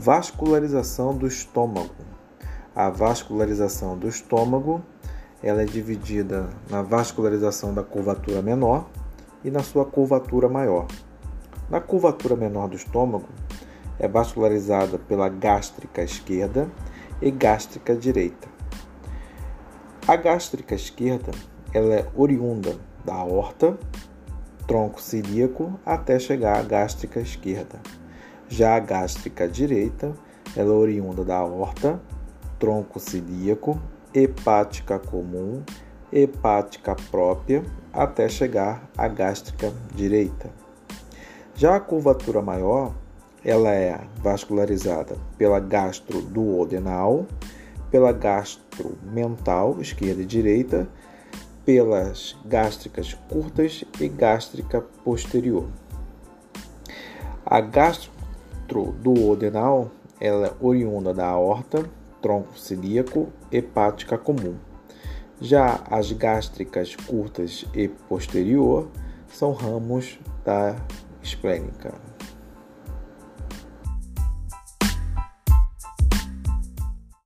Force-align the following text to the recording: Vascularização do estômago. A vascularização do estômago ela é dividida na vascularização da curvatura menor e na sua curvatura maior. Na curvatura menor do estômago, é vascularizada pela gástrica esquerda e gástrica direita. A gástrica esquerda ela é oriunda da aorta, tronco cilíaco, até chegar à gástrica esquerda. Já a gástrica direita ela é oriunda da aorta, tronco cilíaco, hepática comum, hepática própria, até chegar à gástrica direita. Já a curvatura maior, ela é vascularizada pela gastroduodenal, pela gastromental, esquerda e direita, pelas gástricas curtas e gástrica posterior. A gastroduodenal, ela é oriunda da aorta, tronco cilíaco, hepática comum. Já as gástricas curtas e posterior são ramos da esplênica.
Vascularização 0.00 1.12
do 1.12 1.26
estômago. 1.26 1.90
A 2.72 2.88
vascularização 2.88 3.98
do 3.98 4.06
estômago 4.06 4.80
ela 5.42 5.62
é 5.62 5.64
dividida 5.64 6.48
na 6.70 6.82
vascularização 6.82 7.74
da 7.74 7.82
curvatura 7.82 8.40
menor 8.40 8.88
e 9.42 9.50
na 9.50 9.58
sua 9.58 9.84
curvatura 9.84 10.48
maior. 10.48 10.86
Na 11.68 11.80
curvatura 11.80 12.36
menor 12.36 12.68
do 12.68 12.76
estômago, 12.76 13.26
é 13.98 14.06
vascularizada 14.06 15.00
pela 15.00 15.28
gástrica 15.28 16.00
esquerda 16.00 16.70
e 17.20 17.32
gástrica 17.32 17.96
direita. 17.96 18.46
A 20.06 20.14
gástrica 20.14 20.76
esquerda 20.76 21.32
ela 21.74 21.92
é 21.92 22.06
oriunda 22.14 22.78
da 23.04 23.14
aorta, 23.14 23.76
tronco 24.64 25.02
cilíaco, 25.02 25.72
até 25.84 26.20
chegar 26.20 26.56
à 26.56 26.62
gástrica 26.62 27.18
esquerda. 27.18 27.80
Já 28.48 28.76
a 28.76 28.80
gástrica 28.80 29.46
direita 29.46 30.14
ela 30.56 30.70
é 30.70 30.76
oriunda 30.76 31.24
da 31.24 31.36
aorta, 31.36 32.00
tronco 32.58 32.98
cilíaco, 32.98 33.80
hepática 34.14 34.98
comum, 34.98 35.62
hepática 36.12 36.96
própria, 37.10 37.62
até 37.92 38.28
chegar 38.28 38.88
à 38.96 39.06
gástrica 39.06 39.72
direita. 39.94 40.50
Já 41.54 41.76
a 41.76 41.80
curvatura 41.80 42.40
maior, 42.40 42.94
ela 43.44 43.70
é 43.70 44.00
vascularizada 44.22 45.16
pela 45.36 45.60
gastroduodenal, 45.60 47.26
pela 47.90 48.12
gastromental, 48.12 49.80
esquerda 49.80 50.22
e 50.22 50.26
direita, 50.26 50.88
pelas 51.64 52.36
gástricas 52.44 53.14
curtas 53.28 53.84
e 54.00 54.08
gástrica 54.08 54.80
posterior. 55.04 55.68
A 57.44 57.60
gastroduodenal, 58.68 59.90
ela 60.20 60.48
é 60.48 60.52
oriunda 60.60 61.14
da 61.14 61.26
aorta, 61.26 61.88
tronco 62.20 62.58
cilíaco, 62.58 63.28
hepática 63.50 64.18
comum. 64.18 64.56
Já 65.40 65.80
as 65.90 66.12
gástricas 66.12 66.94
curtas 66.94 67.64
e 67.74 67.88
posterior 67.88 68.88
são 69.28 69.52
ramos 69.52 70.18
da 70.44 70.76
esplênica. 71.22 71.94